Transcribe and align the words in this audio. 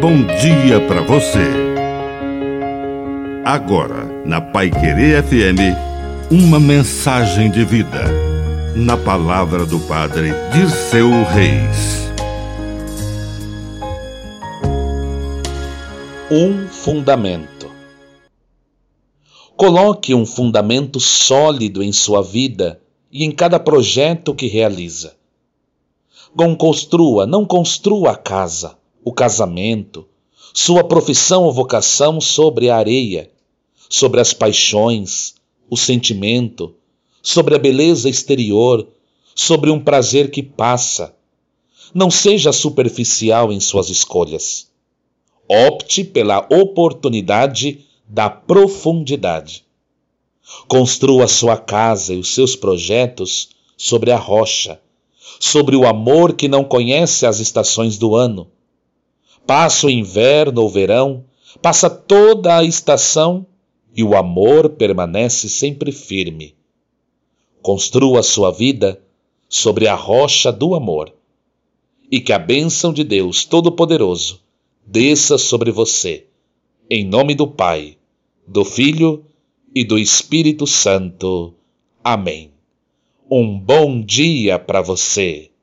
bom 0.00 0.24
dia 0.40 0.80
para 0.88 1.02
você. 1.02 1.44
Agora, 3.44 4.06
na 4.24 4.40
Pai 4.40 4.70
Querer 4.70 5.22
FM, 5.22 5.76
uma 6.30 6.58
mensagem 6.58 7.50
de 7.50 7.62
vida. 7.66 8.04
Na 8.74 8.96
palavra 8.96 9.66
do 9.66 9.78
Padre 9.80 10.30
Dirceu 10.54 11.10
Reis. 11.24 12.08
Um 16.30 16.66
fundamento. 16.68 17.70
Coloque 19.54 20.14
um 20.14 20.24
fundamento 20.24 20.98
sólido 20.98 21.82
em 21.82 21.92
sua 21.92 22.22
vida 22.22 22.80
e 23.12 23.22
em 23.22 23.30
cada 23.30 23.60
projeto 23.60 24.34
que 24.34 24.46
realiza. 24.46 25.14
Não 26.34 26.54
construa, 26.54 27.26
não 27.26 27.44
construa 27.44 28.12
a 28.12 28.16
casa 28.16 28.79
o 29.04 29.12
casamento, 29.12 30.06
sua 30.52 30.84
profissão 30.84 31.44
ou 31.44 31.52
vocação 31.52 32.20
sobre 32.20 32.68
a 32.68 32.76
areia, 32.76 33.30
sobre 33.88 34.20
as 34.20 34.32
paixões, 34.32 35.34
o 35.68 35.76
sentimento, 35.76 36.74
sobre 37.22 37.54
a 37.54 37.58
beleza 37.58 38.08
exterior, 38.08 38.86
sobre 39.34 39.70
um 39.70 39.80
prazer 39.80 40.30
que 40.30 40.42
passa. 40.42 41.14
Não 41.94 42.10
seja 42.10 42.52
superficial 42.52 43.52
em 43.52 43.60
suas 43.60 43.88
escolhas. 43.88 44.68
Opte 45.48 46.04
pela 46.04 46.46
oportunidade 46.50 47.86
da 48.08 48.28
profundidade. 48.30 49.64
Construa 50.68 51.26
sua 51.28 51.56
casa 51.56 52.14
e 52.14 52.18
os 52.18 52.34
seus 52.34 52.54
projetos 52.54 53.50
sobre 53.76 54.10
a 54.10 54.16
rocha, 54.16 54.80
sobre 55.38 55.74
o 55.76 55.86
amor 55.86 56.34
que 56.34 56.48
não 56.48 56.64
conhece 56.64 57.24
as 57.24 57.40
estações 57.40 57.98
do 57.98 58.14
ano 58.14 58.48
Passa 59.50 59.88
o 59.88 59.90
inverno 59.90 60.62
ou 60.62 60.70
verão, 60.70 61.24
passa 61.60 61.90
toda 61.90 62.56
a 62.56 62.62
estação 62.62 63.44
e 63.92 64.04
o 64.04 64.16
amor 64.16 64.68
permanece 64.68 65.48
sempre 65.48 65.90
firme. 65.90 66.54
Construa 67.60 68.22
sua 68.22 68.52
vida 68.52 69.02
sobre 69.48 69.88
a 69.88 69.96
rocha 69.96 70.52
do 70.52 70.72
amor 70.76 71.12
e 72.08 72.20
que 72.20 72.32
a 72.32 72.38
bênção 72.38 72.92
de 72.92 73.02
Deus 73.02 73.44
Todo-Poderoso 73.44 74.40
desça 74.86 75.36
sobre 75.36 75.72
você, 75.72 76.28
em 76.88 77.04
nome 77.04 77.34
do 77.34 77.48
Pai, 77.48 77.98
do 78.46 78.64
Filho 78.64 79.24
e 79.74 79.82
do 79.82 79.98
Espírito 79.98 80.64
Santo. 80.64 81.54
Amém. 82.04 82.52
Um 83.28 83.58
bom 83.58 84.00
dia 84.00 84.60
para 84.60 84.80
você. 84.80 85.49